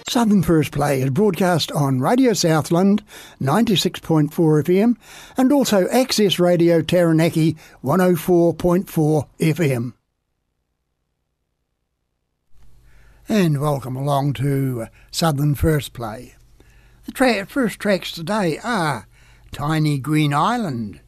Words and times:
Southern 0.07 0.41
First 0.41 0.71
Play 0.71 1.01
is 1.01 1.09
broadcast 1.09 1.73
on 1.73 1.99
Radio 1.99 2.31
Southland 2.31 3.03
96.4 3.41 4.29
FM 4.29 4.95
and 5.35 5.51
also 5.51 5.89
Access 5.89 6.39
Radio 6.39 6.81
Taranaki 6.81 7.57
104.4 7.83 9.27
FM. 9.41 9.93
And 13.27 13.59
welcome 13.59 13.97
along 13.97 14.31
to 14.35 14.87
Southern 15.11 15.55
First 15.55 15.91
Play. 15.91 16.35
The 17.05 17.11
tra- 17.11 17.45
first 17.45 17.81
tracks 17.81 18.13
today 18.13 18.59
are 18.63 19.09
Tiny 19.51 19.99
Green 19.99 20.33
Island, 20.33 21.01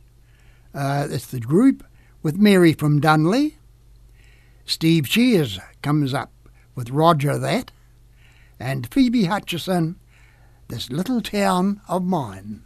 uh, 0.77 1.07
it's 1.09 1.25
the 1.25 1.39
group 1.39 1.83
with 2.21 2.37
Mary 2.37 2.71
from 2.71 3.01
Dunloy. 3.01 3.53
Steve 4.63 5.07
Cheers 5.07 5.59
comes 5.81 6.13
up 6.13 6.31
with 6.75 6.91
Roger 6.91 7.39
That. 7.39 7.71
And 8.59 8.91
Phoebe 8.91 9.25
Hutchison, 9.25 9.95
This 10.67 10.91
Little 10.91 11.21
Town 11.21 11.81
of 11.87 12.03
Mine. 12.03 12.61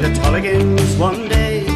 By 0.00 0.08
the 0.08 0.14
Tulligans 0.14 0.96
one 0.96 1.28
day. 1.28 1.66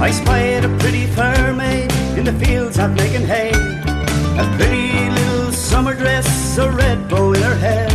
I 0.00 0.10
spied 0.12 0.64
a 0.64 0.68
pretty 0.78 1.06
fair 1.06 1.52
maid 1.52 1.90
in 2.16 2.24
the 2.24 2.32
fields 2.32 2.78
out 2.78 2.92
making 2.92 3.26
hay. 3.26 3.50
A 4.42 4.44
pretty 4.56 5.10
little 5.10 5.50
summer 5.52 5.94
dress, 5.94 6.58
a 6.58 6.70
red 6.70 7.08
bow 7.08 7.32
in 7.32 7.42
her 7.42 7.56
hair. 7.56 7.88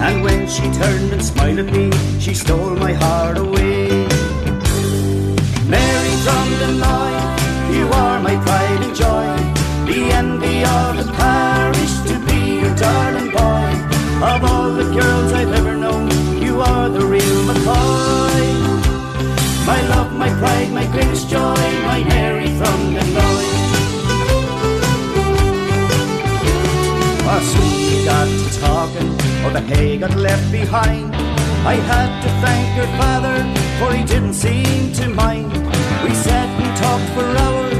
And 0.00 0.22
when 0.22 0.48
she 0.48 0.62
turned 0.62 1.12
and 1.12 1.22
smiled 1.22 1.58
at 1.58 1.66
me, 1.66 1.90
she 2.20 2.32
stole 2.32 2.74
my 2.76 2.92
heart 2.94 3.11
pride, 20.62 20.72
my 20.72 20.86
greatest 20.92 21.28
joy, 21.28 21.54
my 21.84 22.04
Mary 22.04 22.46
from 22.58 22.94
Dunloy. 22.94 23.46
Ah, 27.24 27.40
soon 27.50 27.72
we 27.86 28.04
got 28.04 28.26
to 28.26 28.60
talking, 28.60 29.10
or 29.44 29.50
the 29.50 29.60
hay 29.60 29.98
got 29.98 30.14
left 30.16 30.50
behind. 30.52 31.14
I 31.64 31.74
had 31.74 32.22
to 32.22 32.28
thank 32.44 32.76
your 32.76 32.90
father, 32.98 33.36
for 33.78 33.94
he 33.94 34.04
didn't 34.04 34.34
seem 34.34 34.92
to 34.94 35.08
mind. 35.08 35.52
We 36.04 36.14
sat 36.14 36.48
and 36.60 36.76
talked 36.76 37.10
for 37.14 37.26
hours 37.44 37.74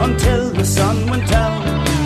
until 0.00 0.50
the 0.50 0.64
sun 0.64 1.06
went 1.08 1.28
down. 1.28 1.64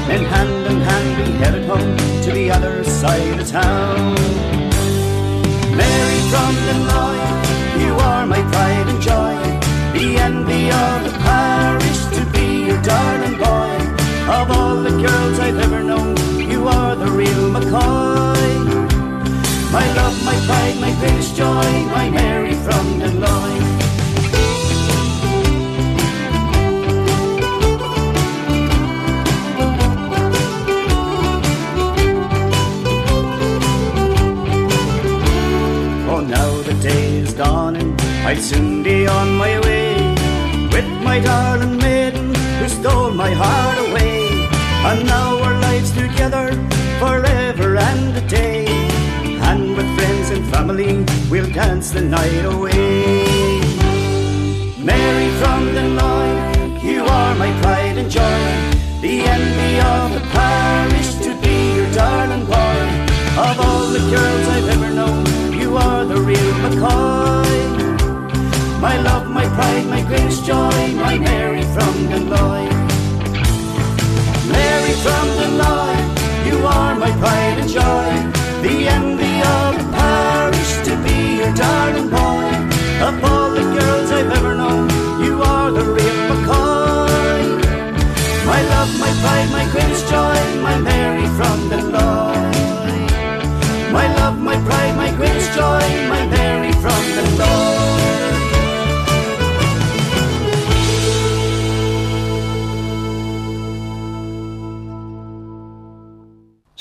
Then 0.08 0.24
hand 0.24 0.66
in 0.66 0.80
hand 0.80 1.10
we 1.18 1.32
headed 1.42 1.64
home 1.64 1.96
to 2.24 2.32
the 2.32 2.50
other 2.50 2.84
side 2.84 3.40
of 3.40 3.48
town. 3.48 4.14
Mary 5.76 6.20
from 6.30 6.54
Dunloy 6.66 7.42
you 7.82 7.94
are 7.94 8.26
my 8.26 8.42
pride 8.52 8.88
and 8.88 9.00
joy, 9.00 9.31
the 10.02 10.16
envy 10.18 10.64
of 10.68 11.04
the 11.04 11.12
parish 11.22 12.00
to 12.16 12.22
be 12.32 12.66
your 12.66 12.82
darling 12.82 13.38
boy. 13.38 13.74
Of 14.38 14.50
all 14.50 14.76
the 14.82 14.94
girls 15.06 15.38
I've 15.38 15.60
ever 15.66 15.80
known, 15.80 16.16
you 16.50 16.66
are 16.66 16.96
the 16.96 17.10
real 17.20 17.44
McCoy. 17.54 18.48
My 19.70 19.86
love, 19.98 20.16
my 20.24 20.36
pride, 20.46 20.76
my 20.80 20.92
greatest 20.98 21.36
joy, 21.36 21.68
my 21.96 22.10
Mary 22.10 22.54
from 22.64 22.86
Dunloy. 23.00 23.54
Oh, 36.10 36.20
now 36.36 36.50
the 36.62 36.74
day 36.82 37.18
is 37.18 37.32
dawning 37.34 37.92
I'll 38.24 38.36
soon 38.36 38.84
be 38.84 39.06
on 39.08 39.36
my 39.36 39.58
way 39.60 39.81
my 41.12 41.20
darling 41.20 41.76
maiden 41.76 42.34
who 42.58 42.66
stole 42.68 43.10
my 43.10 43.32
heart 43.42 43.78
away. 43.86 44.48
And 44.88 45.04
now 45.04 45.42
our 45.44 45.56
lives 45.60 45.90
together 45.90 46.46
forever 47.02 47.76
and 47.76 48.16
a 48.16 48.24
day. 48.40 48.64
And 49.50 49.76
with 49.76 49.88
friends 49.96 50.30
and 50.30 50.42
family, 50.54 51.04
we'll 51.30 51.52
dance 51.52 51.90
the 51.90 52.00
night 52.00 52.44
away. 52.54 53.60
Mary 54.90 55.28
from 55.40 55.62
the 55.76 55.86
Lloyd, 56.00 56.82
you 56.82 57.04
are 57.04 57.34
my 57.34 57.50
pride 57.60 57.98
and 58.02 58.10
joy. 58.10 58.44
The 59.04 59.14
envy 59.36 59.72
of 59.94 60.06
the 60.16 60.24
parish 60.36 61.10
to 61.24 61.30
be 61.44 61.56
your 61.76 61.90
darling 61.92 62.46
boy. 62.46 62.80
Of 63.46 63.56
all 63.66 63.86
the 63.96 64.04
girls 64.14 64.44
I've 64.56 64.68
ever 64.76 64.90
known, 65.00 65.26
you 65.60 65.76
are 65.76 66.06
the 66.06 66.20
real 66.30 66.52
McCoy. 66.64 67.52
My 68.80 68.96
love, 69.00 69.30
my 69.30 69.46
pride, 69.56 69.86
my 69.86 70.02
greatest 70.02 70.44
joy, 70.44 70.91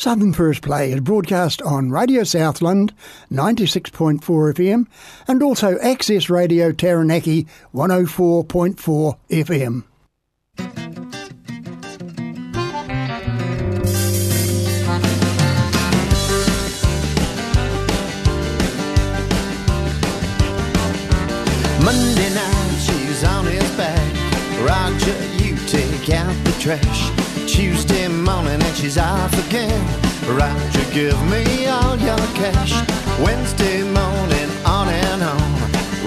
Southern 0.02 0.34
First 0.34 0.64
Play 0.64 0.94
is 0.94 1.00
broadcast 1.00 1.62
on 1.62 1.92
Radio 1.92 2.24
Southland 2.24 2.92
96.4 3.32 4.20
FM 4.20 4.88
and 5.28 5.44
also 5.44 5.78
Access 5.78 6.28
Radio 6.28 6.72
Taranaki 6.72 7.46
104.4 7.72 9.20
FM. 9.30 9.84
Monday 21.86 22.34
night, 22.34 22.78
she's 22.80 23.24
on 23.24 23.46
his 23.46 23.70
back. 23.78 24.68
Roger, 24.68 25.16
you 25.44 25.56
take 25.68 26.10
out 26.10 26.34
the 26.44 26.56
trash. 26.60 27.21
Tuesday 27.52 28.08
morning 28.08 28.64
and 28.64 28.76
she's 28.78 28.98
off 28.98 29.34
again. 29.46 29.84
Roger, 30.40 30.86
give 30.94 31.22
me 31.30 31.68
all 31.68 31.98
your 31.98 32.24
cash. 32.40 32.72
Wednesday 33.20 33.84
morning, 33.84 34.50
on 34.66 34.88
and 34.88 35.22
on. 35.22 35.52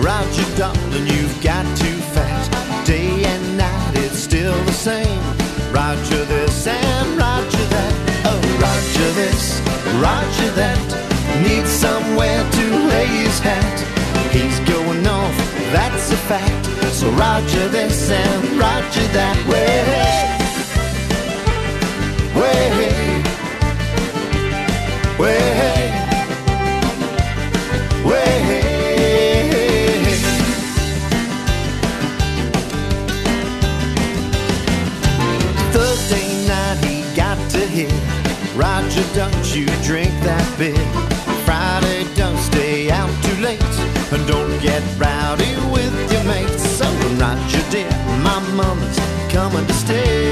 Roger, 0.03 0.49
darling, 0.57 1.07
you've 1.07 1.39
got 1.43 1.65
too 1.77 1.99
fast. 2.17 2.51
Day 2.87 3.25
and 3.27 3.59
night, 3.59 3.93
it's 3.95 4.19
still 4.21 4.57
the 4.65 4.73
same. 4.73 5.21
Roger, 5.71 6.25
this 6.25 6.67
and 6.67 7.19
Roger 7.19 7.65
that. 7.75 7.95
Oh, 8.25 8.41
Roger 8.59 9.11
this, 9.13 9.61
Roger 10.01 10.51
that. 10.57 10.81
Needs 11.43 11.69
somewhere 11.69 12.43
to 12.53 12.65
lay 12.89 13.07
his 13.07 13.39
hat. 13.39 13.77
He's 14.33 14.59
going 14.61 15.07
off, 15.07 15.37
that's 15.75 16.11
a 16.11 16.17
fact. 16.17 16.65
So 16.95 17.11
Roger 17.11 17.69
this 17.69 18.11
and 18.11 18.59
Roger 18.59 19.07
that. 19.13 19.37
Way, 19.47 20.44
way, 22.35 22.71
way, 22.79 23.23
way. 25.19 25.75
Thursday 35.73 36.47
night 36.49 36.85
he 36.85 37.03
got 37.17 37.39
to 37.51 37.59
hit. 37.59 37.93
Roger, 38.57 39.05
don't 39.15 39.55
you 39.55 39.67
drink 39.83 40.11
that 40.23 40.47
beer. 40.59 40.75
Friday, 41.45 42.05
don't 42.15 42.39
stay 42.39 42.91
out 42.91 43.11
too 43.25 43.43
late. 43.43 43.61
And 44.13 44.27
don't 44.27 44.61
get 44.63 44.83
rowdy 44.97 45.51
with 45.73 45.95
your 46.13 46.25
mates. 46.25 46.63
So, 46.79 46.87
Roger, 47.19 47.65
dear, 47.71 47.91
my 48.23 48.39
mama's 48.55 48.99
coming 49.31 49.67
to 49.67 49.73
stay. 49.75 50.24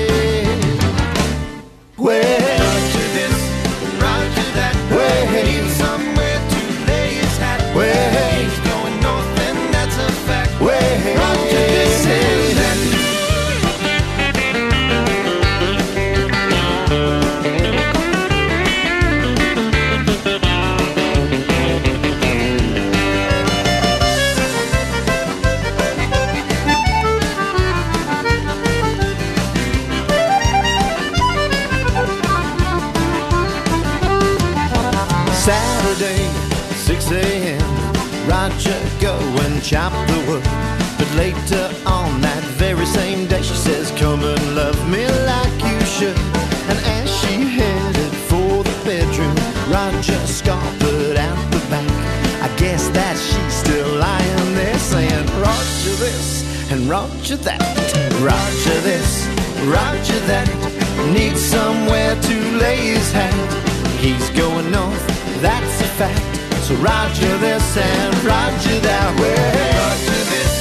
Roger 66.82 67.38
this 67.38 67.76
and 67.76 68.12
Roger 68.24 68.80
that 68.80 69.14
way. 69.22 69.38
Roger 69.78 70.22
this, 70.34 70.54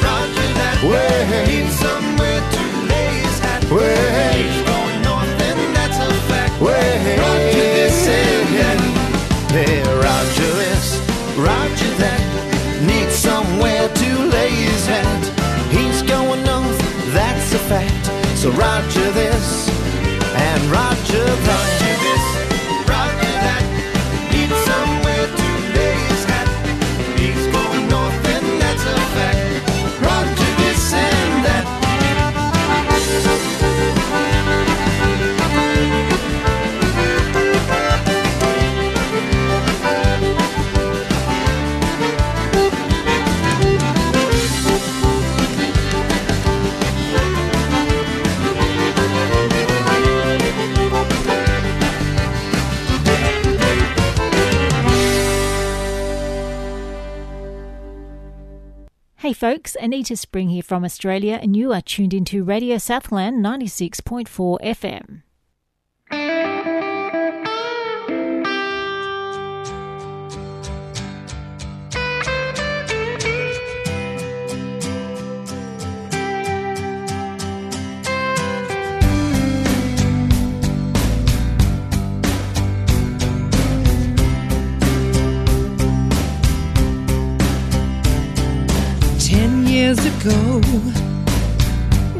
Roger 0.00 0.48
that 0.56 0.80
way. 0.80 1.44
Needs 1.44 1.76
somewhere 1.76 2.40
to 2.40 2.64
lay 2.88 3.20
his 3.20 3.38
hat. 3.38 3.62
Way. 3.68 4.48
He's 4.48 4.64
going 4.64 5.02
north 5.04 5.28
and 5.44 5.76
that's 5.76 5.98
a 6.00 6.08
fact. 6.24 6.56
Way. 6.62 7.20
Roger 7.20 7.68
this 7.76 8.00
and 8.08 8.48
that. 8.56 8.78
Hey, 9.52 9.84
Roger 9.92 10.50
this, 10.56 11.04
Roger 11.36 11.92
that. 12.00 12.24
Needs 12.80 13.14
somewhere 13.14 13.92
to 13.92 14.10
lay 14.32 14.48
his 14.48 14.86
hat. 14.86 15.22
He's 15.68 16.00
going 16.00 16.44
north, 16.48 16.80
that's 17.12 17.52
a 17.52 17.60
fact. 17.68 18.06
So 18.38 18.50
Roger 18.52 19.10
this 19.12 19.68
and 20.32 20.62
Roger 20.72 21.24
that. 21.44 21.57
Anita 59.76 60.16
Spring 60.16 60.48
here 60.48 60.62
from 60.62 60.84
Australia, 60.84 61.38
and 61.42 61.56
you 61.56 61.72
are 61.72 61.80
tuned 61.80 62.14
into 62.14 62.44
Radio 62.44 62.78
Southland 62.78 63.44
96.4 63.44 64.58
FM. 64.60 65.22
Years 89.88 90.04
ago, 90.04 90.60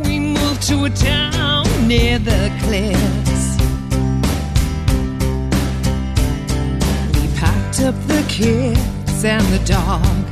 we 0.05 0.19
moved 0.19 0.62
to 0.62 0.85
a 0.85 0.91
town 0.91 1.67
near 1.87 2.19
the 2.19 2.50
cliffs. 2.62 3.47
We 7.16 7.26
packed 7.37 7.81
up 7.83 7.95
the 8.07 8.25
kids 8.26 9.23
and 9.23 9.45
the 9.54 9.62
dog 9.66 10.25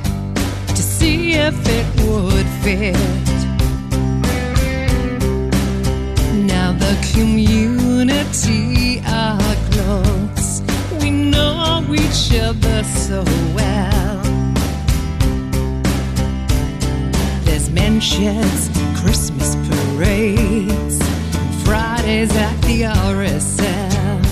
to 0.68 0.82
see 0.82 1.34
if 1.34 1.56
it 1.78 1.87
would 2.06 2.49
fit. 2.64 3.26
Now 6.54 6.72
the 6.72 6.96
community 7.12 9.02
are 9.06 9.56
close. 9.72 10.62
We 11.02 11.11
know 11.11 11.84
each 11.92 12.32
other 12.40 12.82
so 12.84 13.25
well. 13.54 14.05
Mentions, 17.96 18.68
Christmas 19.00 19.56
parades, 19.70 20.98
Fridays 21.64 22.30
at 22.36 22.60
the 22.60 22.82
RSL. 22.82 24.22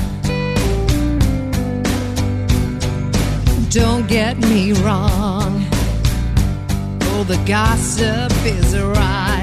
Don't 3.70 4.06
get 4.06 4.36
me 4.36 4.74
wrong, 4.82 5.64
oh, 7.04 7.24
the 7.26 7.42
gossip 7.46 8.30
is 8.44 8.78
rife. 8.78 9.33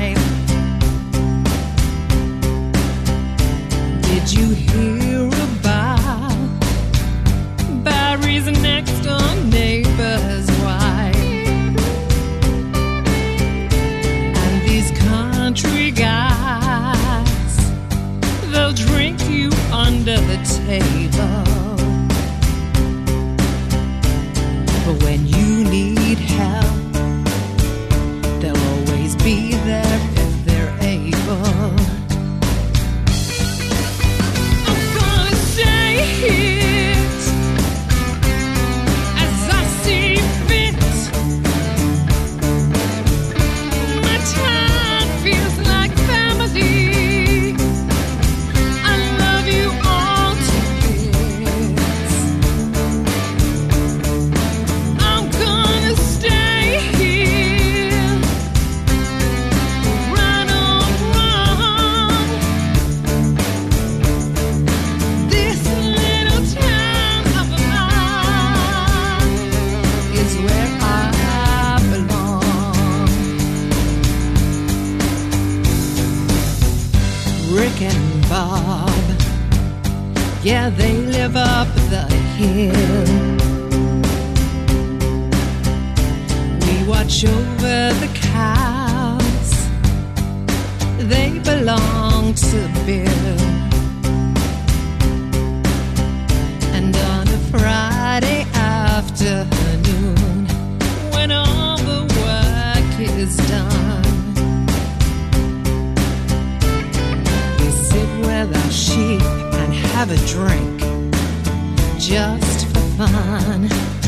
Just 112.11 112.67
for 112.73 112.81
fun. 112.97 114.00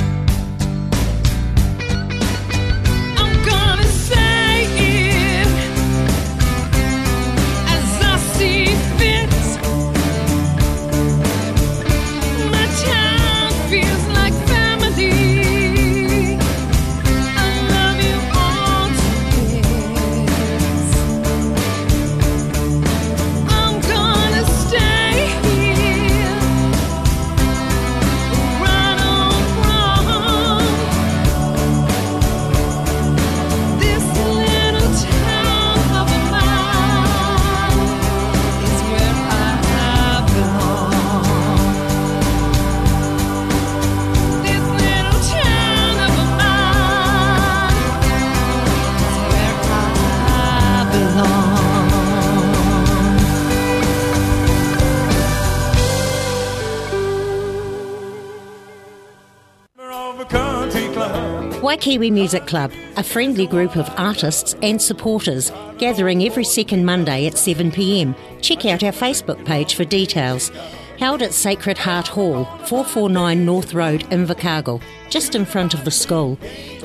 Waikiwi 61.84 62.14
Music 62.14 62.48
Club, 62.48 62.72
a 62.96 63.04
friendly 63.04 63.46
group 63.46 63.76
of 63.76 63.90
artists 63.98 64.56
and 64.62 64.82
supporters 64.82 65.52
gathering 65.78 66.24
every 66.24 66.46
second 66.46 66.86
Monday 66.86 67.28
at 67.28 67.34
7pm. 67.34 68.16
Check 68.42 68.66
out 68.66 68.86
our 68.86 68.94
Facebook 68.94 69.44
page 69.46 69.76
for 69.76 69.84
details. 69.84 70.50
Held 70.98 71.22
at 71.22 71.34
Sacred 71.34 71.78
Heart 71.78 72.08
Hall, 72.08 72.46
449 72.68 73.46
North 73.46 73.74
Road, 73.74 74.04
Invercargill, 74.12 74.82
just 75.10 75.36
in 75.36 75.44
front 75.44 75.74
of 75.74 75.84
the 75.84 75.92
school. 75.92 76.40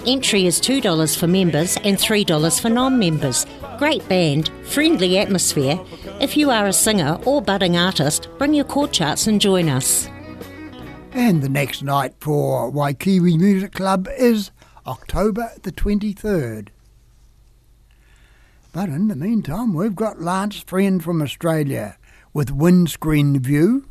Entry 0.04 0.46
is 0.46 0.60
$2 0.60 1.16
for 1.16 1.28
members 1.28 1.76
and 1.84 1.96
$3 1.96 2.60
for 2.60 2.68
non 2.68 2.98
members. 2.98 3.46
Great 3.78 4.06
band, 4.08 4.50
friendly 4.64 5.16
atmosphere. 5.18 5.78
If 6.20 6.36
you 6.36 6.50
are 6.50 6.66
a 6.66 6.72
singer 6.72 7.20
or 7.24 7.40
budding 7.40 7.76
artist, 7.76 8.26
bring 8.36 8.52
your 8.52 8.64
chord 8.64 8.90
charts 8.90 9.28
and 9.28 9.40
join 9.40 9.68
us. 9.68 10.08
And 11.12 11.40
the 11.40 11.48
next 11.48 11.84
night 11.84 12.14
for 12.18 12.72
Waikiwi 12.72 13.38
Music 13.38 13.72
Club 13.72 14.08
is 14.18 14.50
October 14.88 15.52
the 15.64 15.70
23rd. 15.70 16.68
But 18.72 18.88
in 18.88 19.08
the 19.08 19.16
meantime, 19.16 19.74
we've 19.74 19.94
got 19.94 20.22
Lance 20.22 20.60
Friend 20.60 21.04
from 21.04 21.20
Australia 21.20 21.98
with 22.32 22.50
Windscreen 22.50 23.38
View, 23.40 23.86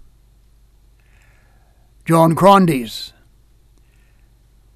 John 2.06 2.36
Crondies 2.36 3.13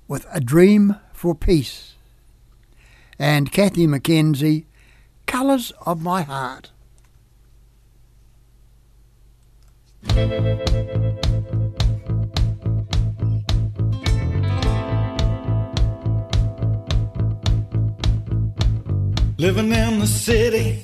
with 0.08 0.28
A 0.32 0.40
Dream 0.40 0.98
for 1.12 1.34
Peace, 1.34 1.96
and 3.18 3.52
Kathy 3.52 3.88
Mackenzie, 3.88 4.68
Colours 5.26 5.72
of 5.86 6.04
My 6.04 6.22
Heart. 6.22 6.70
Living 19.42 19.72
in 19.72 19.98
the 19.98 20.06
city 20.06 20.84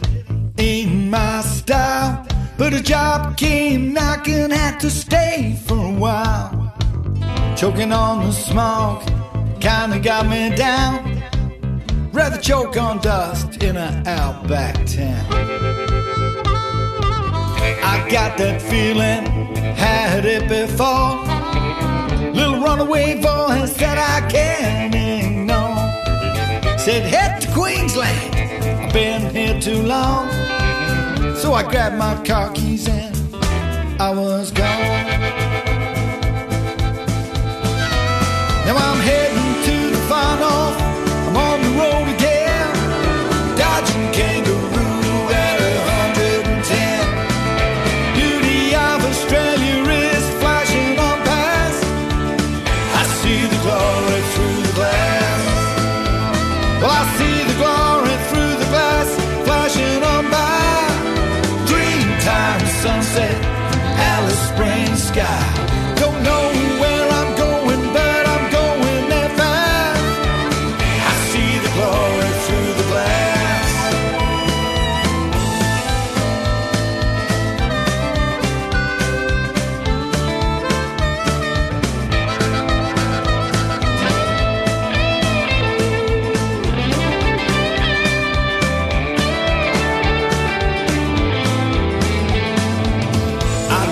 ain't 0.58 1.12
my 1.12 1.42
style, 1.42 2.26
but 2.58 2.74
a 2.74 2.82
job 2.82 3.38
came 3.38 3.94
knocking, 3.94 4.50
had 4.50 4.80
to 4.80 4.90
stay 4.90 5.56
for 5.68 5.78
a 5.78 5.94
while. 5.94 6.74
Choking 7.56 7.94
on 7.94 8.26
the 8.26 8.32
smoke 8.32 9.04
kinda 9.60 10.00
got 10.00 10.26
me 10.26 10.56
down. 10.56 11.22
Rather 12.12 12.42
choke 12.42 12.76
on 12.78 12.98
dust 12.98 13.62
in 13.62 13.78
a 13.78 14.02
outback 14.08 14.74
town. 14.88 15.28
I 17.94 18.08
got 18.10 18.40
that 18.40 18.60
feeling, 18.60 19.24
had 19.76 20.26
it 20.26 20.50
before. 20.50 21.14
Little 22.34 22.60
runaway 22.60 23.22
voice 23.22 23.74
that 23.78 24.00
I 24.00 24.28
can't 24.28 24.96
ignore. 24.96 25.37
Said 26.88 27.03
head 27.03 27.41
to 27.41 27.51
Queensland, 27.51 28.34
I've 28.34 28.94
been 28.94 29.36
here 29.36 29.60
too 29.60 29.82
long. 29.82 30.29
So 31.36 31.51
I 31.51 31.70
grabbed 31.70 31.98
my 31.98 32.15
car 32.25 32.50
keys 32.53 32.88
and 32.88 33.13
I 34.01 34.10
was 34.12 34.51
gone. 34.51 34.65
Now 38.65 38.77
I'm 38.77 39.01
heading 39.01 39.65
to 39.65 39.89
the 39.98 40.01
far 40.08 40.39
north. 40.39 40.87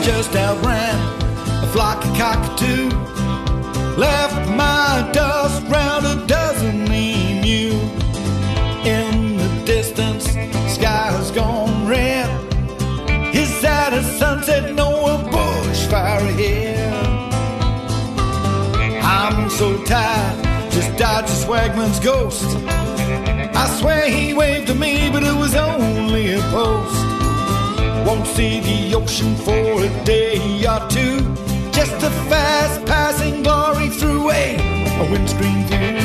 Just 0.05 0.35
outran 0.35 0.95
a 1.63 1.67
flock 1.73 2.05
of 2.05 2.15
cockatoo. 2.15 2.89
Left 3.97 4.47
my 4.51 5.09
dust 5.11 5.63
round 5.67 6.05
a 6.05 6.27
dozen 6.27 6.93
emu. 6.93 7.71
In 8.85 9.37
the 9.37 9.63
distance, 9.65 10.25
sky's 10.71 11.31
gone 11.31 11.87
red. 11.87 12.29
Is 13.33 13.59
that 13.63 13.93
a 13.93 14.03
sunset? 14.03 14.75
No, 14.75 15.07
a 15.07 15.17
bushfire 15.33 16.29
ahead. 16.29 16.93
I'm 19.03 19.49
so 19.49 19.83
tired, 19.85 20.71
just 20.71 20.95
dodged 20.99 21.29
the 21.29 21.45
swagman's 21.45 21.99
ghost. 21.99 22.45
I 23.55 23.75
swear 23.79 24.07
he 24.07 24.35
waved 24.35 24.67
to 24.67 24.75
me, 24.75 25.09
but 25.09 25.23
it 25.23 25.35
was 25.35 25.55
only 25.55 26.33
a 26.33 26.41
post. 26.51 27.04
Won't 28.05 28.27
see 28.27 28.59
the 28.59 28.95
ocean 28.95 29.35
for 29.35 29.83
a 29.83 30.03
day 30.05 30.37
or 30.67 30.87
two. 30.89 31.21
Just 31.71 31.95
a 32.03 32.11
fast 32.29 32.85
passing 32.85 33.41
glory 33.41 33.89
through 33.89 34.29
a, 34.29 34.57
windscreen 35.11 35.65
view. 35.65 36.04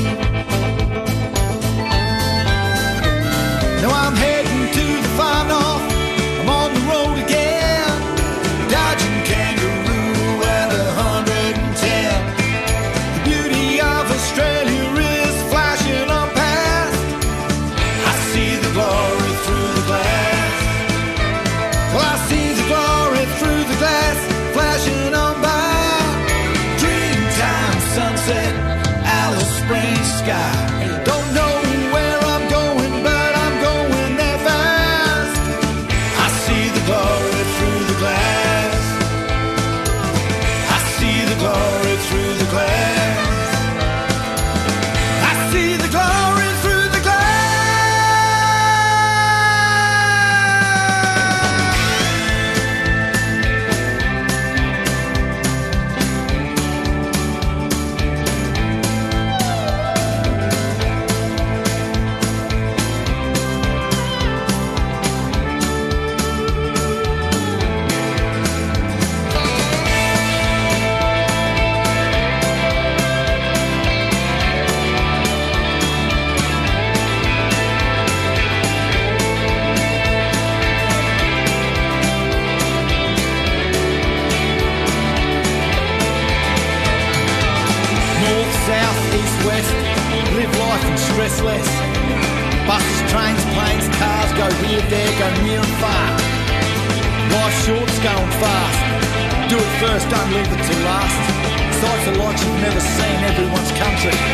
never 102.60 102.80
seen 102.80 103.24
everyone's 103.24 103.72
country. 103.72 104.29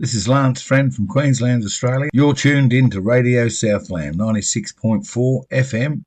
This 0.00 0.14
is 0.14 0.28
Lance 0.28 0.62
Friend 0.62 0.94
from 0.94 1.08
Queensland, 1.08 1.64
Australia. 1.64 2.08
You're 2.12 2.32
tuned 2.32 2.72
in 2.72 2.88
to 2.90 3.00
Radio 3.00 3.48
Southland 3.48 4.14
96.4 4.14 5.48
FM. 5.48 6.04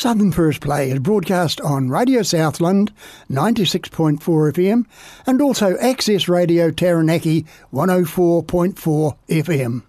Southern 0.00 0.32
First 0.32 0.62
Play 0.62 0.90
is 0.90 0.98
broadcast 0.98 1.60
on 1.60 1.90
Radio 1.90 2.22
Southland 2.22 2.90
96.4 3.30 4.18
FM 4.18 4.86
and 5.26 5.42
also 5.42 5.76
Access 5.76 6.26
Radio 6.26 6.70
Taranaki 6.70 7.44
104.4 7.70 9.18
FM. 9.28 9.82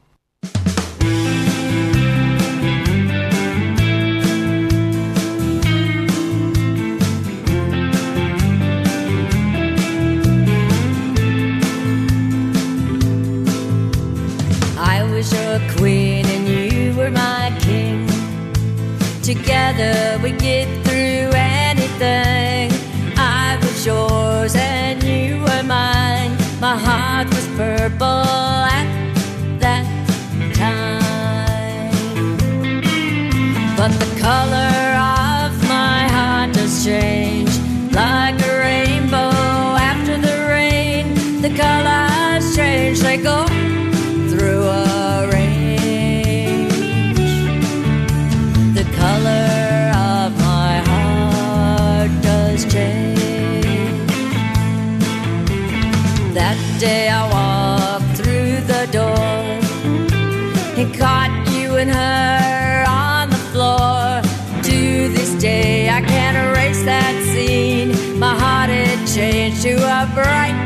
Together 19.71 20.19
we 20.21 20.31
get 20.33 20.67
through 20.83 21.31
anything. 21.33 22.71
I 23.15 23.57
was 23.61 23.85
yours 23.85 24.53
and 24.53 25.01
you 25.01 25.39
were 25.39 25.63
mine. 25.63 26.35
My 26.59 26.75
heart 26.77 27.29
was 27.29 27.47
purple 27.55 28.05
at 28.05 28.85
that 29.59 29.85
time. 30.55 32.35
But 33.77 33.91
the 33.97 34.19
color 34.19 34.75
of 35.47 35.51
my 35.69 36.05
heart 36.15 36.51
does 36.51 36.83
change 36.83 37.57
like 37.93 38.41
a 38.45 38.59
rainbow 38.59 39.31
after 39.89 40.17
the 40.17 40.47
rain. 40.49 41.41
The 41.41 41.55
colors 41.55 42.53
change, 42.57 42.99
they 42.99 43.15
go 43.15 43.45
bright 70.13 70.60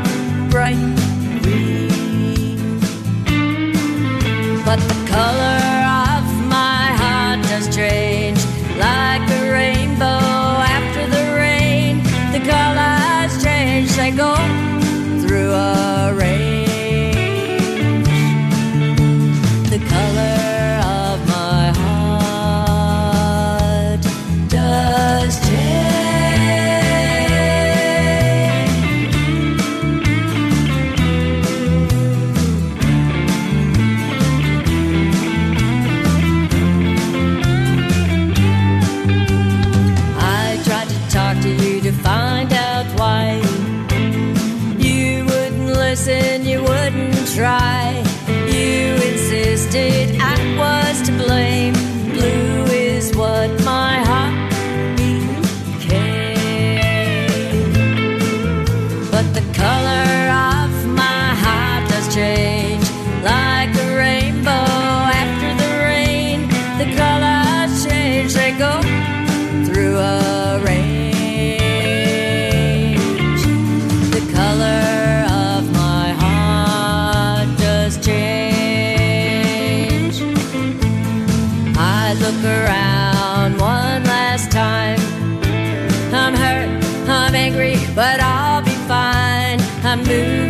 around 83.36 83.58
one 83.58 84.04
last 84.04 84.50
time. 84.50 84.98
I'm 86.12 86.34
hurt, 86.34 86.68
I'm 87.08 87.34
angry, 87.34 87.76
but 87.94 88.20
I'll 88.20 88.62
be 88.62 88.76
fine. 88.88 89.60
I'm 89.84 89.98
moving 89.98 90.45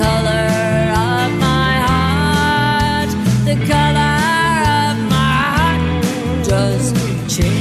color 0.00 0.48
of 0.96 1.30
my 1.38 1.72
heart, 1.86 3.10
the 3.44 3.56
color 3.68 4.16
of 4.88 4.96
my 5.10 5.40
heart 5.56 5.82
does 6.46 6.92
change. 7.28 7.60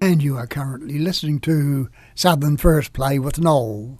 And 0.00 0.22
you 0.22 0.38
are 0.38 0.46
currently 0.46 0.98
listening 0.98 1.38
to 1.40 1.90
Southern 2.14 2.56
First 2.56 2.94
Play 2.94 3.18
with 3.18 3.38
Noel 3.38 3.98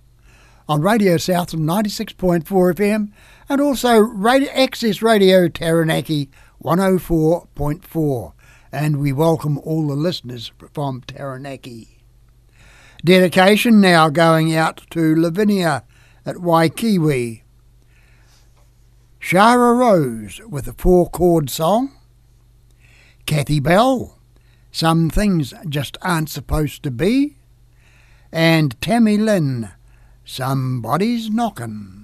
on 0.66 0.81
Radio 0.81 1.18
South 1.18 1.53
96.4 1.53 2.45
FM 2.47 3.12
and 3.51 3.61
also 3.61 3.99
Radio 3.99 4.51
Access 4.53 5.03
Radio 5.03 5.49
Taranaki 5.49 6.31
104.4. 6.64 8.33
And 8.74 9.00
we 9.00 9.12
welcome 9.12 9.58
all 9.58 9.87
the 9.87 9.94
listeners 9.94 10.50
from 10.72 11.02
Taranaki. 11.02 11.98
Dedication 13.04 13.82
now 13.82 14.08
going 14.08 14.54
out 14.54 14.87
to 14.90 15.14
Lavinia 15.14 15.85
at 16.24 16.37
Waikiwi. 16.37 17.42
Shara 19.20 19.78
Rose 19.78 20.40
with 20.48 20.66
a 20.66 20.72
four 20.72 21.11
chord 21.11 21.50
song. 21.50 21.92
Kathy 23.26 23.61
Bell, 23.61 24.18
Some 24.70 25.11
Things 25.11 25.52
Just 25.68 25.98
Aren't 26.00 26.30
Supposed 26.30 26.82
to 26.85 26.90
Be. 26.90 27.37
And 28.32 28.80
Tammy 28.80 29.18
Lynn, 29.18 29.70
Somebody's 30.24 31.28
Knockin'. 31.28 32.02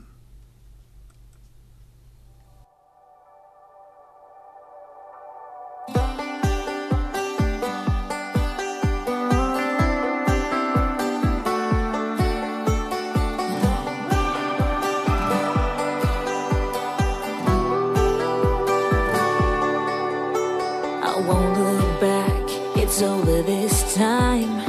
It's 22.89 23.03
over 23.03 23.43
this 23.43 23.95
time. 23.95 24.63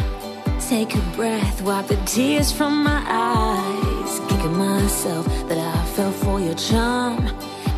Take 0.59 0.93
a 0.93 1.01
breath, 1.15 1.61
wipe 1.61 1.87
the 1.87 1.95
tears 2.05 2.51
from 2.51 2.83
my 2.83 3.01
eyes. 3.07 4.19
Kicking 4.27 4.57
myself 4.57 5.25
that 5.47 5.57
I 5.57 5.85
fell 5.95 6.11
for 6.11 6.37
your 6.41 6.55
charm. 6.55 7.23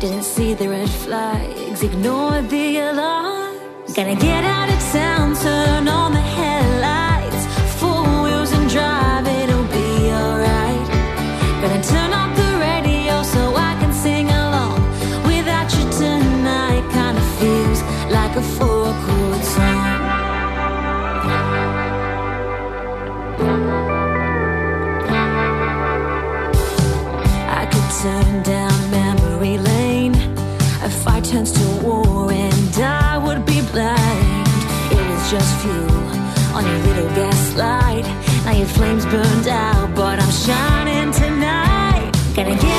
Didn't 0.00 0.24
see 0.24 0.54
the 0.54 0.68
red 0.68 0.90
flags, 0.90 1.84
ignored 1.84 2.50
the 2.50 2.78
alarm. 2.78 3.56
Gonna 3.94 4.16
get 4.16 4.42
out 4.42 4.68
of 4.68 4.80
town, 4.90 5.36
turn 5.36 5.86
on 5.86 6.12
the 6.12 6.20
headlights. 6.20 6.61
flames 38.66 39.04
burned 39.06 39.48
out, 39.48 39.94
but 39.94 40.20
I'm 40.20 40.30
shining 40.30 41.12
tonight. 41.12 42.12
Gonna 42.34 42.54
get 42.54 42.71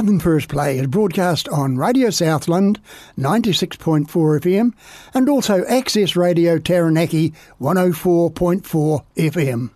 Southern 0.00 0.18
First 0.18 0.48
Play 0.48 0.78
is 0.78 0.86
broadcast 0.86 1.46
on 1.50 1.76
Radio 1.76 2.08
Southland 2.08 2.80
96.4 3.18 4.06
FM 4.08 4.72
and 5.12 5.28
also 5.28 5.62
Access 5.66 6.16
Radio 6.16 6.56
Taranaki 6.56 7.34
104.4 7.60 9.04
FM. 9.14 9.70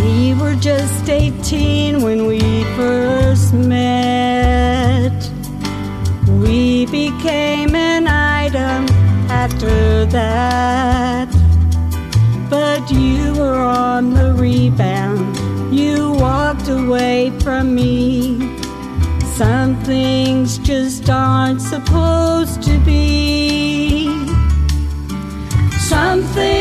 We 0.00 0.34
were 0.40 0.54
just 0.54 1.06
18 1.06 2.00
when 2.00 2.24
we 2.24 2.40
first 2.76 3.52
met. 3.52 4.03
after 9.44 10.06
that. 10.06 11.28
But 12.48 12.90
you 12.90 13.34
were 13.34 13.60
on 13.60 14.14
the 14.14 14.32
rebound, 14.32 15.36
you 15.70 16.12
walked 16.12 16.68
away 16.68 17.30
from 17.40 17.74
me. 17.74 18.38
Some 19.36 19.76
things 19.84 20.56
just 20.58 21.10
aren't 21.10 21.60
supposed 21.60 22.62
to 22.62 22.78
be. 22.86 24.08
Something 25.78 26.53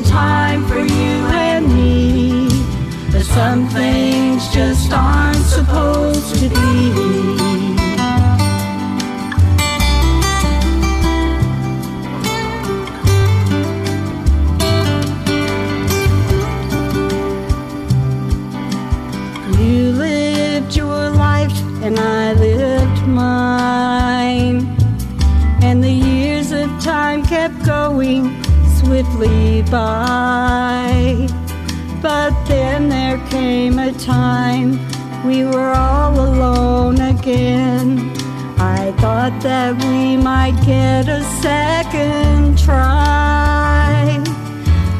time 0.00 0.66
for 0.66 0.78
you 0.78 1.26
and 1.32 1.66
me. 1.74 2.48
But 3.10 3.22
some 3.22 3.68
things 3.68 4.48
just 4.48 4.92
aren't 4.92 5.44
supposed 5.44 6.36
to 6.36 6.48
be. 6.48 7.27
goodbye. 29.68 31.28
But 32.00 32.32
then 32.46 32.88
there 32.88 33.18
came 33.28 33.78
a 33.78 33.92
time 33.92 34.78
we 35.26 35.44
were 35.44 35.72
all 35.72 36.14
alone 36.18 36.98
again. 37.00 37.98
I 38.58 38.92
thought 38.98 39.38
that 39.42 39.76
we 39.84 40.16
might 40.16 40.56
get 40.64 41.08
a 41.08 41.22
second 41.42 42.58
try. 42.58 44.22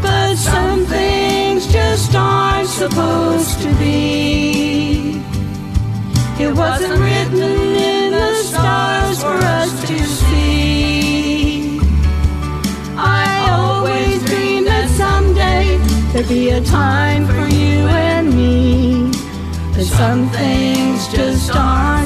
But 0.03 0.37
some 0.37 0.85
things 0.85 1.67
just 1.73 2.15
aren't 2.15 2.69
supposed 2.69 3.63
to 3.63 3.75
be. 3.77 5.23
It 6.39 6.55
wasn't 6.55 7.01
written 7.01 7.78
could 16.19 16.29
be 16.29 16.51
a 16.51 16.61
time 16.61 17.25
for 17.27 17.47
you 17.55 17.87
and 17.87 18.35
me. 18.35 19.09
But 19.73 19.85
some 19.85 20.29
things 20.31 21.07
just 21.07 21.55
aren't. 21.55 21.98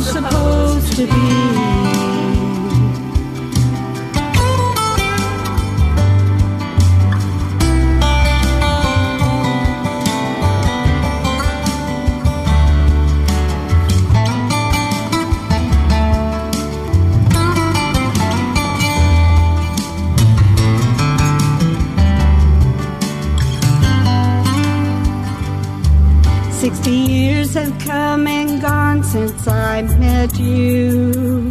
Sixty 26.63 26.91
years 26.93 27.55
have 27.55 27.77
come 27.81 28.29
and 28.29 28.63
gone 28.63 29.03
since 29.03 29.49
I 29.49 29.83
met 29.83 30.39
you. 30.39 31.51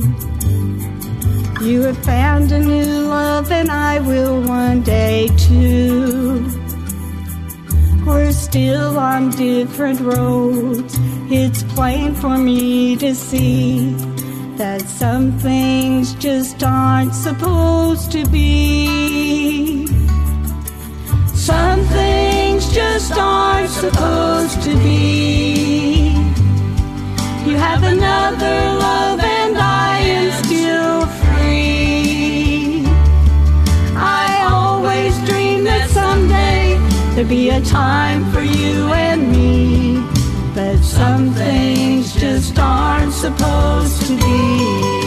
You 1.62 1.82
have 1.82 1.98
found 1.98 2.54
a 2.54 2.60
new 2.60 3.10
love, 3.10 3.52
and 3.52 3.70
I 3.70 4.00
will 4.00 4.42
one 4.42 4.84
day 4.84 5.28
too. 5.36 6.50
We're 8.06 8.32
still 8.32 8.98
on 8.98 9.32
different 9.32 10.00
roads. 10.00 10.96
It's 11.30 11.62
plain 11.64 12.16
for 12.16 12.38
me 12.38 12.96
to 12.96 13.14
see 13.14 13.92
that 14.56 14.80
some 14.84 15.38
things 15.40 16.14
just 16.16 16.64
aren't 16.64 17.14
supposed 17.14 18.14
to 18.14 18.26
be. 18.28 19.88
Something 21.36 22.31
things 22.62 22.74
just 22.74 23.14
aren't 23.18 23.70
supposed 23.70 24.62
to 24.64 24.76
be. 24.78 26.12
You 27.46 27.56
have 27.58 27.84
another 27.84 28.80
love 28.80 29.20
and 29.20 29.58
I 29.58 30.00
am 30.00 30.44
still 30.44 31.06
free. 31.24 32.86
I 33.96 34.48
always 34.50 35.18
dreamed 35.28 35.66
that 35.68 35.90
someday 35.90 36.78
there'd 37.16 37.30
be 37.30 37.50
a 37.50 37.62
time 37.62 38.32
for 38.32 38.42
you 38.42 38.94
and 38.94 39.32
me. 39.32 40.04
But 40.54 40.84
some 40.84 41.32
things 41.32 42.14
just 42.14 42.58
aren't 42.60 43.14
supposed 43.14 44.06
to 44.08 44.18
be. 44.18 45.01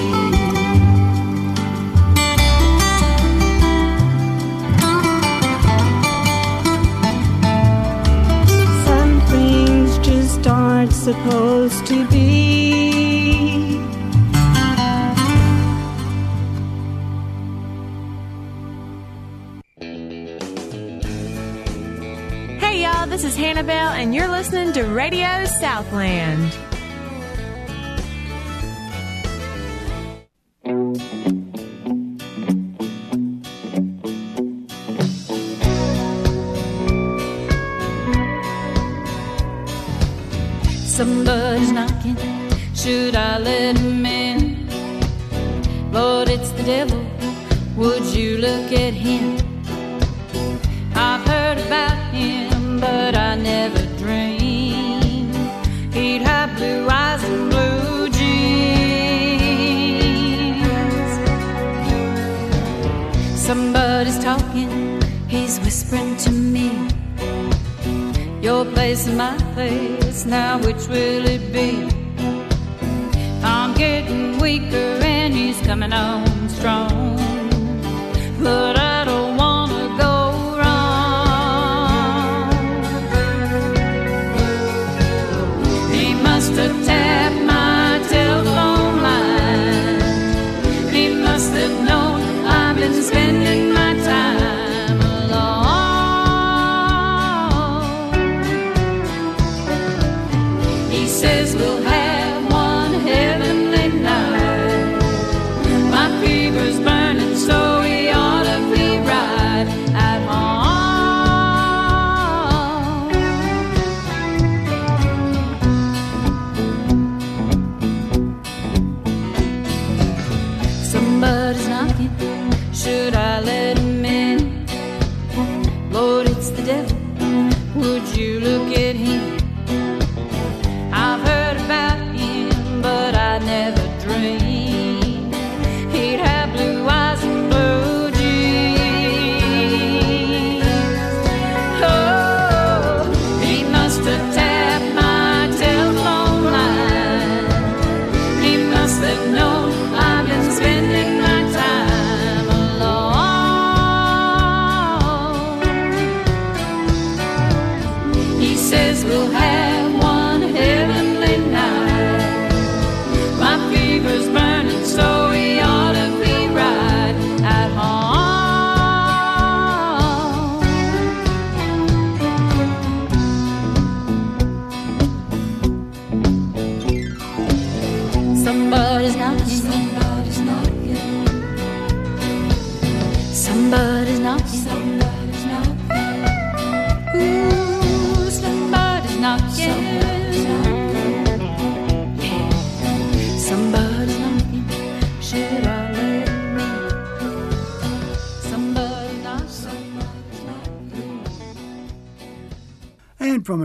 Supposed 11.05 11.87
to 11.87 12.09
be. 12.09 12.81
Hey 22.59 22.83
y'all, 22.83 23.07
this 23.07 23.23
is 23.23 23.37
Hannah 23.37 23.63
Bell, 23.63 23.92
and 23.92 24.15
you're 24.15 24.29
listening 24.29 24.73
to 24.73 24.85
Radio 24.85 25.44
Southland. 25.61 26.57
Devil. 46.65 47.04
Would 47.77 48.04
you 48.06 48.38
look 48.38 48.73
at 48.73 48.94
him? 48.94 49.37
I've 50.94 51.27
heard 51.27 51.58
about 51.58 52.15
him, 52.15 52.81
but 52.81 53.15
I 53.15 53.35
never 53.35 53.85
dreamed 53.98 55.35
he'd 55.92 56.23
have 56.23 56.56
blue 56.56 56.88
eyes 56.88 57.23
and 57.25 57.50
blue 57.50 58.08
jeans. 58.08 58.65
Somebody's 63.38 64.19
talking. 64.25 65.02
He's 65.29 65.58
whispering 65.60 66.17
to 66.19 66.31
me. 66.31 66.71
Your 68.40 68.65
place 68.65 69.06
and 69.06 69.19
my 69.19 69.37
place, 69.52 70.25
now 70.25 70.58
which 70.58 70.88
will 70.88 71.27
it 71.27 71.52
be? 71.52 71.88
I'm 73.42 73.75
getting 73.75 74.38
weaker 74.38 75.00
and 75.02 75.35
he's 75.35 75.60
coming 75.60 75.92
on 75.92 76.44
strong. 76.65 77.17
But 78.42 78.79
I 78.79 78.83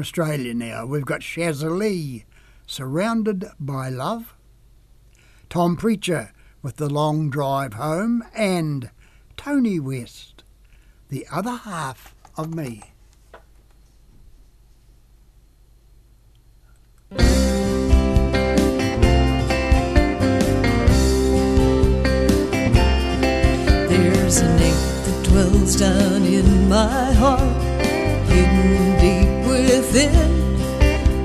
Australia 0.09 0.55
now, 0.55 0.87
we've 0.87 1.05
got 1.05 1.21
Shazza 1.21 1.69
Lee, 1.69 2.25
Surrounded 2.65 3.45
by 3.59 3.89
Love, 3.89 4.33
Tom 5.51 5.77
Preacher 5.77 6.33
with 6.63 6.77
The 6.77 6.89
Long 6.89 7.29
Drive 7.29 7.75
Home, 7.75 8.23
and 8.33 8.89
Tony 9.37 9.79
West, 9.79 10.43
The 11.09 11.27
Other 11.31 11.57
Half 11.57 12.15
of 12.35 12.55
Me. 12.55 12.81
There's 23.87 24.39
an 24.39 24.59
ache 24.59 24.73
that 25.05 25.25
dwells 25.29 25.75
down 25.75 26.23
in 26.23 26.67
my 26.67 27.13
heart, 27.13 27.61
hidden 28.25 28.88
within. 29.91 30.59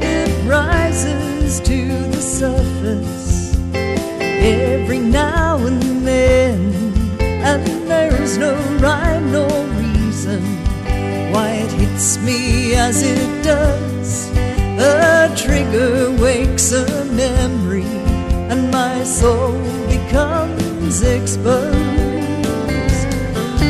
It 0.02 0.48
rises 0.48 1.60
to 1.60 2.08
the 2.08 2.20
surface 2.20 3.56
every 3.74 5.00
now 5.00 5.58
and 5.58 6.06
then, 6.06 6.72
and 7.20 7.66
there's 7.88 8.38
no 8.38 8.54
rhyme, 8.78 9.32
no 9.32 9.46
reason 9.74 10.42
why 11.32 11.48
it 11.64 11.72
hits 11.72 12.18
me 12.18 12.74
as 12.74 13.02
it 13.02 13.44
does. 13.44 14.30
A 14.78 15.32
trigger 15.36 16.10
wakes 16.22 16.72
a 16.72 17.04
memory, 17.04 17.92
and 18.50 18.70
my 18.70 19.04
soul 19.04 19.52
becomes 19.88 21.02
exposed. 21.02 21.74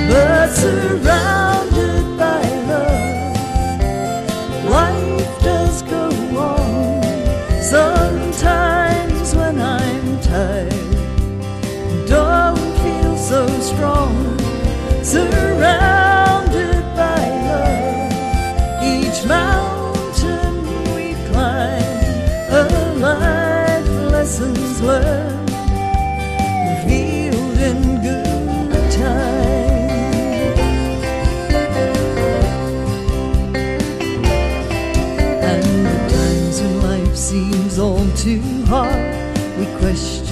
But 0.09 0.51
surround 0.51 1.74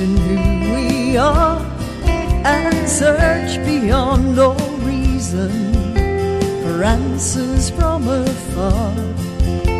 question 0.03 0.17
who 0.17 0.75
we 0.75 1.17
are 1.17 1.61
and 2.45 2.89
search 2.89 3.65
beyond 3.65 4.39
all 4.39 4.77
reason 4.79 5.51
for 6.63 6.83
answers 6.83 7.71
from 7.71 8.09
afar. 8.09 8.95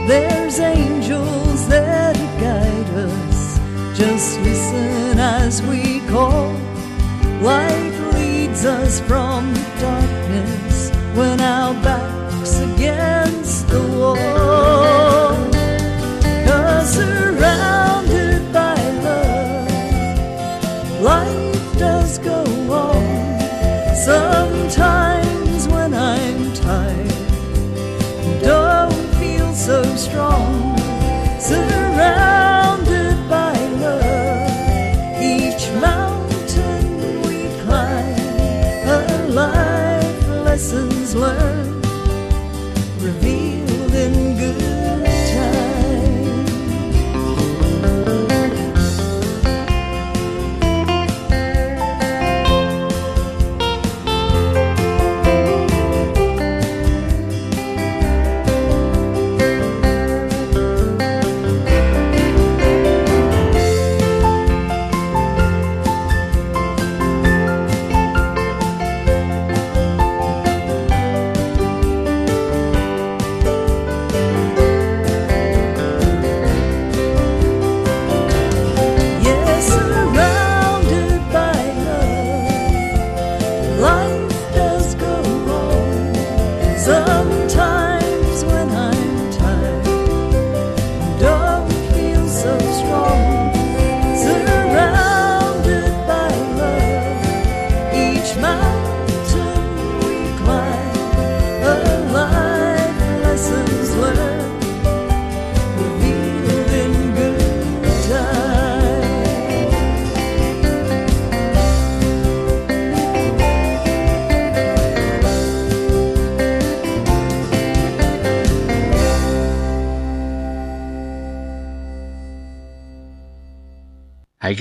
There's 0.07 0.59
angels 0.61 1.69
there 1.69 2.13
to 2.13 2.27
guide 2.41 2.91
us. 3.09 3.59
Just 3.99 4.41
listen 4.41 5.19
as 5.19 5.63
we 5.63 6.01
call. 6.09 6.53
Light 7.41 7.95
leads 8.15 8.65
us 8.65 9.01
from 9.01 9.53
the 9.55 9.67
darkness 9.81 10.91
when 11.17 11.41
our 11.41 11.75
backs 11.83 12.22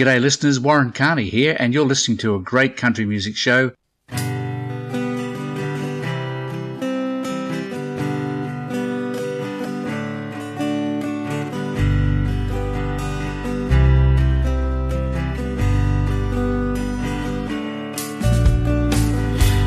g'day 0.01 0.19
listeners, 0.19 0.59
Warren 0.59 0.91
Carney 0.91 1.29
here, 1.29 1.55
and 1.59 1.75
you're 1.75 1.85
listening 1.85 2.17
to 2.17 2.33
a 2.33 2.39
great 2.39 2.75
country 2.75 3.05
music 3.05 3.35
show. 3.35 3.71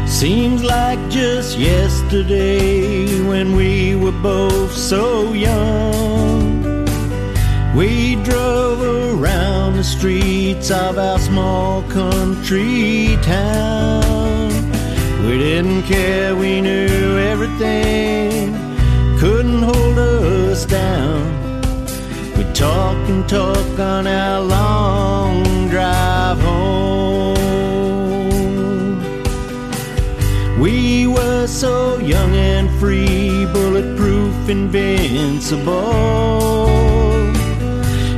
Seems 0.09 0.64
like 0.64 0.99
just 1.11 1.57
yesterday 1.57 3.07
when 3.28 3.55
we 3.55 3.95
were 3.95 4.11
both 4.11 4.72
so 4.72 5.32
young. 5.32 6.64
We 7.76 8.14
streets 9.85 10.70
of 10.70 10.97
our 10.99 11.18
small 11.18 11.82
country 11.85 13.18
town. 13.22 14.51
We 15.26 15.37
didn't 15.39 15.82
care, 15.82 16.35
we 16.35 16.61
knew 16.61 17.18
everything, 17.18 18.55
couldn't 19.18 19.62
hold 19.62 19.99
us 19.99 20.64
down. 20.64 21.61
We 22.37 22.45
talk 22.55 22.97
and 23.09 23.28
talk 23.28 23.78
on 23.78 24.07
our 24.07 24.41
long 24.41 25.68
drive 25.68 26.41
home. 26.41 27.35
We 30.59 31.07
were 31.07 31.47
so 31.47 31.99
young 31.99 32.35
and 32.35 32.70
free, 32.80 33.47
bulletproof, 33.53 34.49
invincible. 34.49 36.05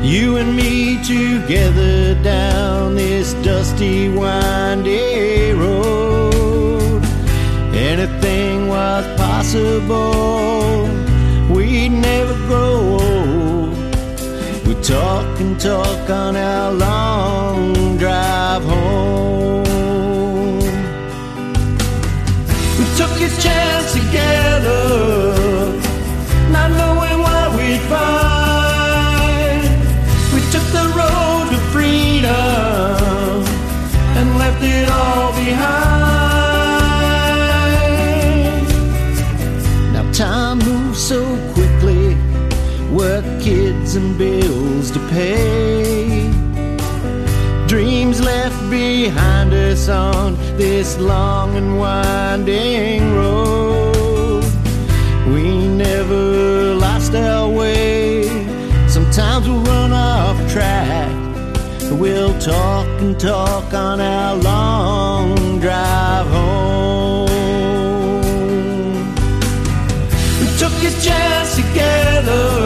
You 0.06 0.36
and 0.36 0.54
me 0.54 0.76
together 1.05 2.14
down 2.22 2.94
this 2.94 3.34
dusty, 3.34 4.09
windy 4.09 5.53
road. 5.53 7.03
Anything 7.74 8.68
was 8.68 9.05
possible. 9.16 10.88
We'd 11.55 11.90
never 11.90 12.34
grow 12.47 12.99
old. 13.01 13.76
We 14.66 14.74
talk 14.82 15.40
and 15.40 15.61
talk 15.61 16.11
on 16.11 16.36
our 16.36 16.72
long 16.72 17.45
on 49.89 50.34
this 50.57 50.99
long 50.99 51.57
and 51.57 51.78
winding 51.78 53.14
road. 53.14 54.45
We 55.28 55.66
never 55.68 56.74
lost 56.74 57.14
our 57.14 57.49
way. 57.49 58.24
Sometimes 58.89 59.49
we'll 59.49 59.62
run 59.62 59.93
off 59.93 60.37
track. 60.51 61.12
We'll 61.93 62.39
talk 62.39 62.87
and 63.01 63.18
talk 63.18 63.72
on 63.72 64.01
our 64.01 64.34
long 64.37 65.61
drive 65.61 66.26
home. 66.26 67.26
We 70.41 70.47
took 70.59 70.72
a 70.82 70.91
chance 71.01 71.57
together, 71.57 72.65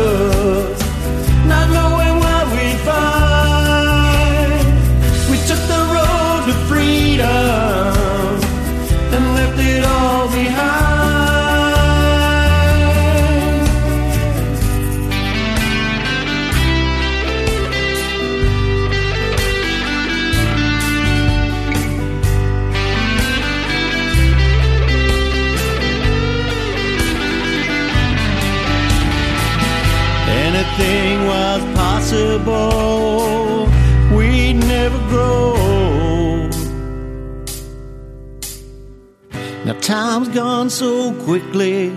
gone 40.35 40.71
so 40.71 41.13
quickly, 41.25 41.91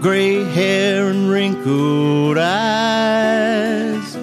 gray 0.00 0.44
hair 0.44 1.08
and 1.08 1.28
wrinkled 1.30 2.38
eyes. 2.38 4.16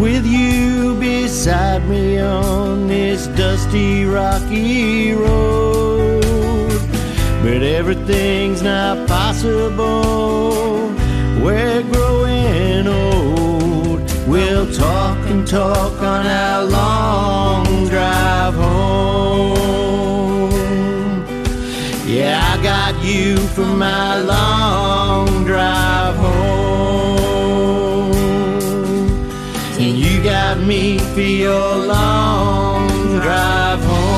With 0.00 0.24
you 0.26 0.94
beside 1.00 1.88
me 1.88 2.18
on 2.18 2.86
this 2.86 3.26
dusty, 3.28 4.04
rocky 4.04 5.12
road. 5.12 6.22
But 7.42 7.62
everything's 7.62 8.62
not 8.62 9.08
possible. 9.08 10.88
We're 11.42 11.82
growing 11.82 12.86
old. 12.86 14.00
We'll 14.28 14.72
talk 14.72 15.18
and 15.26 15.46
talk 15.46 16.00
on 16.02 16.26
our 16.26 16.64
long 16.64 17.88
drive 17.88 18.54
home. 18.54 19.65
Yeah, 22.26 22.58
I 22.58 22.60
got 22.60 23.04
you 23.04 23.36
for 23.36 23.64
my 23.64 24.18
long 24.18 25.44
drive 25.44 26.16
home. 26.16 28.12
And 29.78 29.96
you 29.96 30.20
got 30.24 30.58
me 30.58 30.98
for 30.98 31.20
your 31.20 31.76
long 31.76 32.88
drive 33.20 33.78
home. 33.78 34.16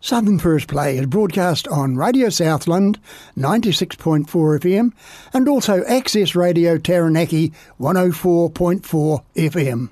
Southern 0.00 0.38
First 0.38 0.68
Play 0.68 0.98
is 0.98 1.06
broadcast 1.06 1.66
on 1.68 1.96
Radio 1.96 2.28
Southland 2.28 3.00
96.4 3.38 4.26
FM 4.26 4.92
and 5.32 5.48
also 5.48 5.82
Access 5.84 6.34
Radio 6.36 6.76
Taranaki 6.76 7.54
104.4 7.80 9.24
FM. 9.34 9.88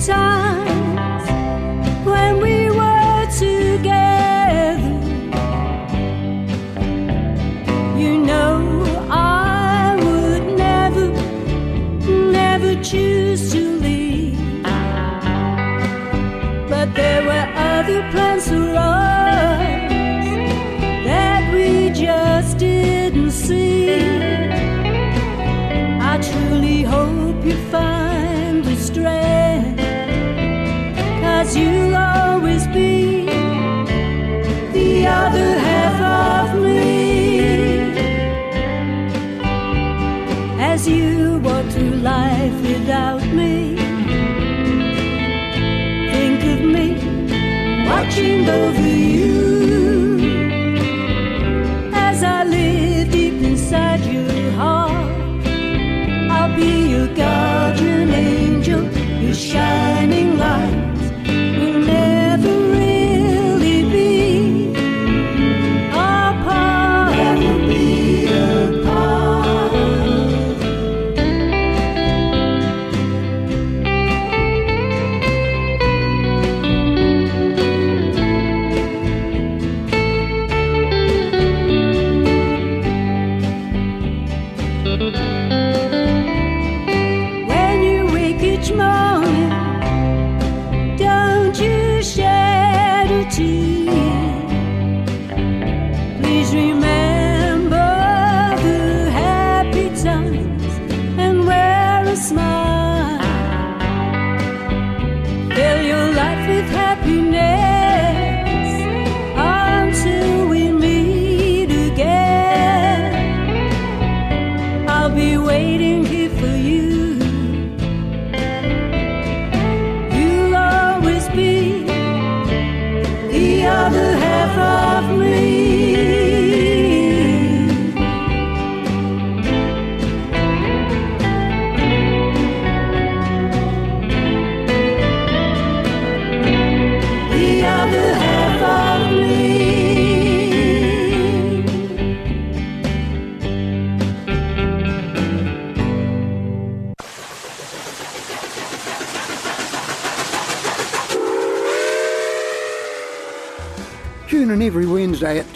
在。 0.00 0.49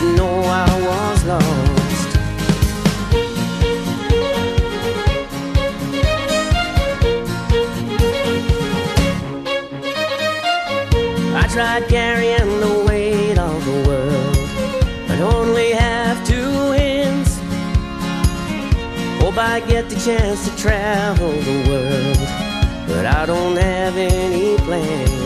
know 0.00 0.40
I 0.40 0.66
was 0.88 1.24
lost. 1.24 2.10
I 11.34 11.48
tried 11.48 11.88
carrying 11.88 12.60
the 12.60 12.84
weight 12.86 13.38
of 13.38 13.64
the 13.64 13.88
world, 13.88 14.36
but 15.08 15.20
only 15.20 15.70
have 15.72 16.26
two 16.26 16.72
hands. 16.72 17.38
Hope 19.22 19.38
I 19.38 19.60
get 19.60 19.88
the 19.88 19.96
chance 19.96 20.48
to 20.48 20.56
travel 20.56 21.32
the 21.32 21.58
world, 21.68 22.18
but 22.86 23.06
I 23.06 23.24
don't 23.24 23.56
have 23.56 23.96
any 23.96 24.56
plans. 24.58 25.25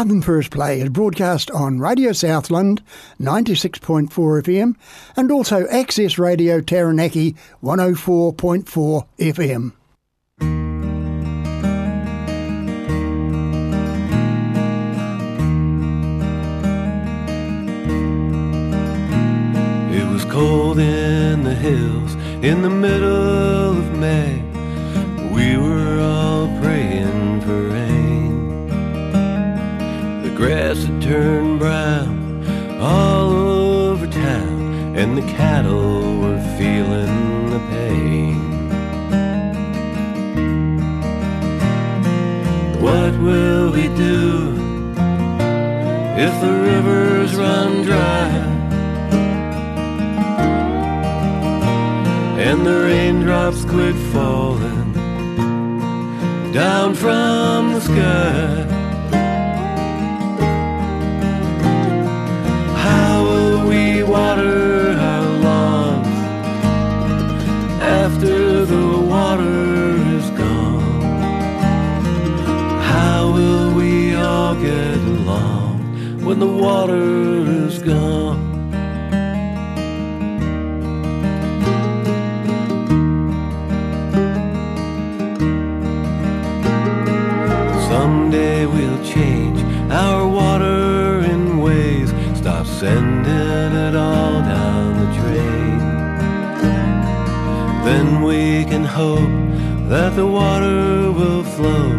Southern 0.00 0.22
First 0.22 0.50
Play 0.50 0.80
is 0.80 0.88
broadcast 0.88 1.50
on 1.50 1.78
Radio 1.78 2.12
Southland 2.12 2.82
96.4 3.20 4.08
FM 4.08 4.74
and 5.14 5.30
also 5.30 5.66
Access 5.66 6.18
Radio 6.18 6.62
Taranaki 6.62 7.36
104.4 7.62 9.06
FM. 9.18 9.72
It 19.92 20.10
was 20.10 20.24
cold 20.24 20.78
in 20.78 21.44
the 21.44 21.54
hills 21.54 22.14
in 22.42 22.62
the 22.62 22.70
middle 22.70 23.68
of 23.68 23.98
May. 23.98 24.40
We 25.30 25.58
were 25.58 26.00
all 26.00 26.39
turned 31.10 31.58
brown 31.58 32.78
all 32.80 33.32
over 33.32 34.06
town, 34.06 34.94
and 34.96 35.18
the 35.18 35.22
cattle 35.22 36.20
were 36.20 36.40
feeling 36.56 37.50
the 37.50 37.58
pain. 37.74 38.38
What 42.80 43.12
will 43.26 43.72
we 43.72 43.88
do 44.06 44.54
if 46.26 46.32
the 46.44 46.54
rivers 46.70 47.34
run 47.34 47.82
dry 47.82 48.28
and 52.38 52.64
the 52.64 52.78
raindrops 52.86 53.64
quit 53.64 53.96
falling 54.12 54.92
down 56.52 56.94
from 56.94 57.72
the 57.72 57.80
sky. 57.80 58.59
Get 74.60 74.98
along 75.16 76.22
when 76.24 76.38
the 76.38 76.46
water 76.46 76.94
is 77.64 77.78
gone? 77.78 78.38
Someday 87.88 88.66
we'll 88.66 89.02
change 89.02 89.60
our 89.90 90.28
water 90.28 91.20
in 91.32 91.60
ways, 91.60 92.10
stop 92.34 92.66
sending 92.66 93.72
it 93.86 93.94
all 93.96 94.40
down 94.56 94.88
the 95.00 95.08
drain. 95.18 95.78
Then 97.86 98.22
we 98.22 98.64
can 98.66 98.84
hope 98.84 99.34
that 99.88 100.14
the 100.16 100.26
water 100.26 101.10
will 101.10 101.44
flow 101.44 101.89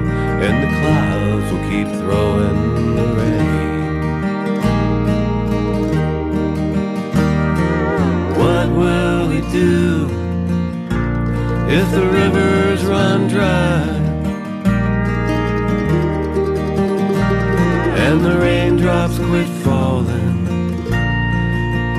do 9.52 10.08
if 11.68 11.92
the 11.92 12.06
rivers 12.20 12.86
run 12.86 13.28
dry? 13.28 14.02
and 18.12 18.26
the 18.26 18.38
raindrops 18.40 19.18
quit 19.20 19.48
falling 19.64 20.46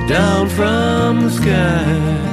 down 0.07 0.47
from 0.49 1.21
the 1.23 1.31
sky. 1.31 2.32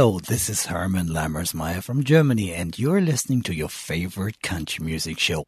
Hello, 0.00 0.18
this 0.18 0.48
is 0.48 0.64
Herman 0.64 1.08
Lammersmeyer 1.08 1.82
from 1.82 2.04
Germany, 2.04 2.54
and 2.54 2.78
you're 2.78 3.02
listening 3.02 3.42
to 3.42 3.54
your 3.54 3.68
favorite 3.68 4.40
country 4.40 4.82
music 4.82 5.18
show. 5.18 5.44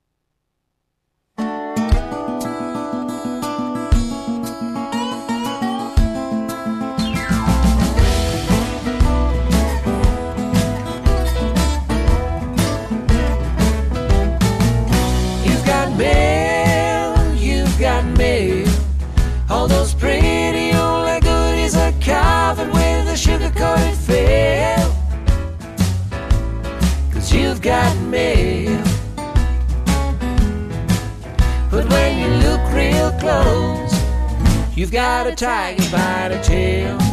You've 34.82 34.90
got 34.90 35.28
a 35.28 35.32
tiger 35.32 35.88
by 35.92 36.28
the 36.28 36.42
tail. 36.42 37.11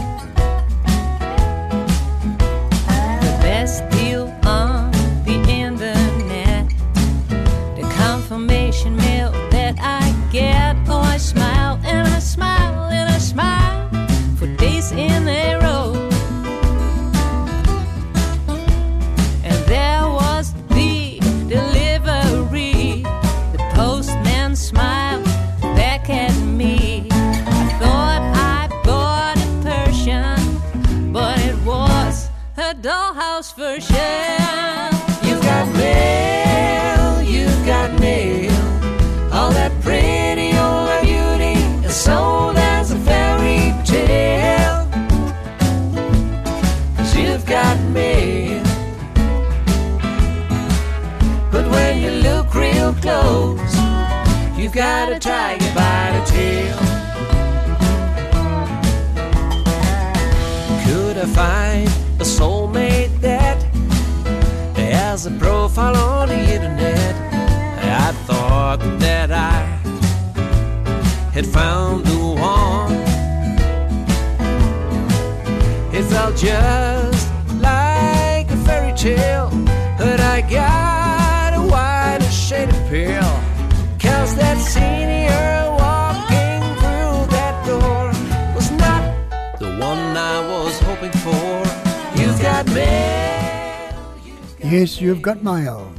You've 95.19 95.25
got 95.25 95.43
mail. 95.43 95.93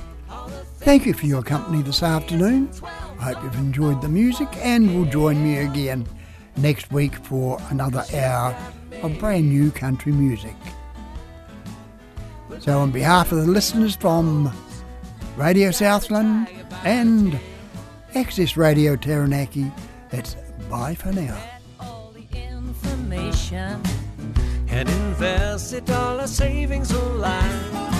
Thank 0.79 1.05
you 1.05 1.13
for 1.13 1.27
your 1.27 1.43
company 1.43 1.83
this 1.83 2.03
afternoon. 2.03 2.71
I 2.83 3.35
hope 3.35 3.45
you've 3.45 3.55
enjoyed 3.57 4.01
the 4.01 4.09
music 4.09 4.49
and 4.57 4.97
will 4.97 5.05
join 5.05 5.45
me 5.45 5.59
again 5.59 6.07
next 6.57 6.91
week 6.91 7.15
for 7.17 7.61
another 7.69 8.03
hour 8.15 8.57
of 9.03 9.19
brand 9.19 9.51
new 9.51 9.73
country 9.73 10.11
music. 10.11 10.55
So, 12.61 12.79
on 12.79 12.93
behalf 12.93 13.31
of 13.31 13.45
the 13.45 13.47
listeners 13.47 13.95
from 13.95 14.51
Radio 15.37 15.71
Southland 15.71 16.49
and 16.85 17.39
Access 18.15 18.57
Radio 18.57 18.97
Taranaki, 18.97 19.71
it's 20.13 20.35
bye 20.71 20.95
for 20.95 21.13
now. 21.13 21.39
and 24.71 24.89
invested 24.89 25.91
all 25.91 26.19
our 26.19 26.27
savings 26.27 26.95
online. 26.95 28.00